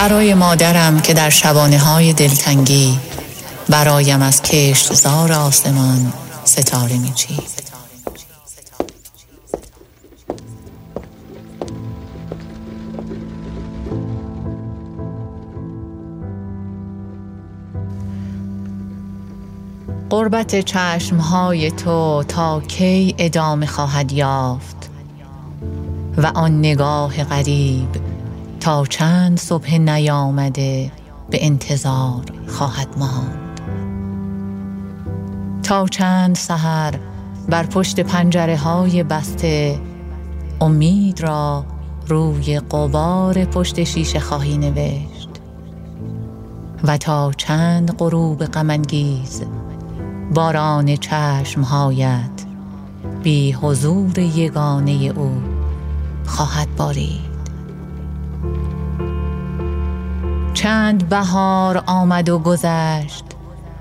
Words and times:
برای 0.00 0.34
مادرم 0.34 1.00
که 1.00 1.14
در 1.14 1.30
شبانه 1.30 1.78
های 1.78 2.12
دلتنگی 2.12 2.98
برایم 3.68 4.22
از 4.22 4.42
کشت 4.42 4.94
زار 4.94 5.32
آسمان 5.32 6.12
ستاره 6.44 6.98
میچید. 6.98 7.62
قربت 20.10 20.60
چشمهای 20.60 21.70
تو 21.70 22.24
تا 22.28 22.60
کی 22.60 23.14
ادامه 23.18 23.66
خواهد 23.66 24.12
یافت 24.12 24.90
و 26.16 26.26
آن 26.26 26.58
نگاه 26.58 27.24
غریب 27.24 28.09
تا 28.60 28.86
چند 28.86 29.38
صبح 29.38 29.78
نیامده 29.78 30.92
به 31.30 31.46
انتظار 31.46 32.24
خواهد 32.48 32.88
ماند. 32.98 33.60
تا 35.62 35.86
چند 35.86 36.36
سحر 36.36 36.94
بر 37.48 37.66
پشت 37.66 38.00
پنجره 38.00 38.56
های 38.56 39.02
بسته 39.02 39.80
امید 40.60 41.20
را 41.20 41.64
روی 42.08 42.60
قبار 42.60 43.44
پشت 43.44 43.84
شیشه 43.84 44.20
خواهی 44.20 44.58
نوشت. 44.58 45.28
و 46.84 46.96
تا 46.96 47.32
چند 47.36 47.96
غروب 47.96 48.44
غمانگیز 48.44 49.42
باران 50.34 50.96
چشمهایت 50.96 52.30
بی 53.22 53.52
حضور 53.52 54.18
یگانه 54.18 55.12
او 55.16 55.42
خواهد 56.26 56.76
بارید 56.76 57.29
چند 60.54 61.08
بهار 61.08 61.84
آمد 61.86 62.28
و 62.28 62.38
گذشت 62.38 63.24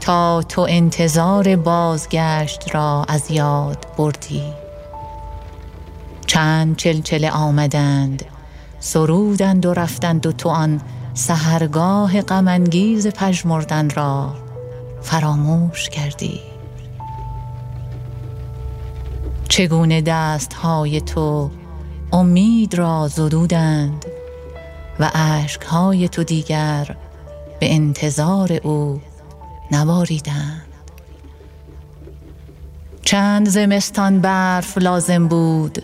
تا 0.00 0.42
تو 0.42 0.66
انتظار 0.68 1.56
بازگشت 1.56 2.74
را 2.74 3.04
از 3.08 3.30
یاد 3.30 3.86
بردی. 3.98 4.42
چند 6.26 6.76
چلچله 6.76 7.30
آمدند 7.30 8.24
سرودند 8.80 9.66
و 9.66 9.74
رفتند 9.74 10.26
و 10.26 10.32
تو 10.32 10.48
آن 10.48 10.80
سحرگاه 11.14 12.22
غمانگیز 12.22 13.06
پژمردن 13.06 13.90
را 13.90 14.34
فراموش 15.02 15.88
کردی. 15.88 16.40
چگونه 19.48 20.00
دستهای 20.00 21.00
تو 21.00 21.50
امید 22.12 22.74
را 22.74 23.08
زدودند 23.08 24.04
و 25.02 25.10
اشکهای 25.14 26.08
تو 26.08 26.24
دیگر 26.24 26.96
به 27.60 27.74
انتظار 27.74 28.52
او 28.52 29.00
نباریدند 29.72 30.62
چند 33.02 33.48
زمستان 33.48 34.20
برف 34.20 34.78
لازم 34.78 35.28
بود 35.28 35.82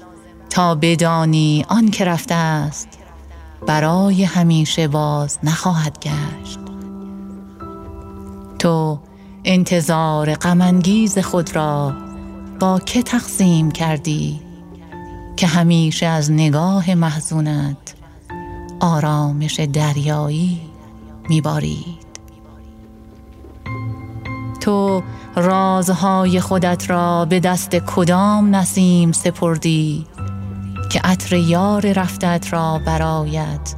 تا 0.51 0.75
بدانی 0.75 1.65
آن 1.69 1.91
که 1.91 2.05
رفته 2.05 2.35
است 2.35 2.89
برای 3.67 4.25
همیشه 4.25 4.89
باز 4.89 5.39
نخواهد 5.43 5.99
گشت. 5.99 6.59
تو 8.59 8.99
انتظار 9.45 10.35
غمانگیز 10.35 11.19
خود 11.19 11.57
را 11.57 11.95
با 12.61 12.79
که 12.79 13.03
تقسیم 13.03 13.71
کردی 13.71 14.41
که 15.37 15.47
همیشه 15.47 16.07
از 16.07 16.33
نگاه 16.33 16.95
محزونت 16.95 17.98
آرامش 18.81 19.61
دریایی 19.61 20.61
میبارید. 21.29 22.09
تو 24.61 25.03
رازهای 25.37 26.41
خودت 26.41 26.91
را 26.91 27.25
به 27.25 27.41
دست 27.41 27.77
کدام 27.77 28.57
نسیم 28.57 29.13
سپردی 29.13 30.07
که 30.93 31.01
عطر 31.05 31.37
یار 31.37 31.93
رفتت 31.93 32.47
را 32.53 32.81
برایت 32.87 33.75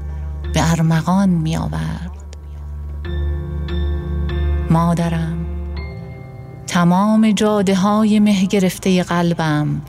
به 0.55 0.71
ارمغان 0.71 1.29
می 1.29 1.57
آورد 1.57 2.11
مادرم 4.71 5.47
تمام 6.67 7.31
جاده 7.31 7.75
های 7.75 8.21
مه 8.21 8.45
گرفته 8.47 9.03
قلبم 9.03 9.83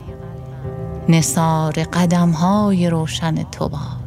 نصار 1.08 1.72
قدم 1.72 2.30
های 2.30 2.90
روشن 2.90 3.42
تو 3.42 3.68
باد. 3.68 4.01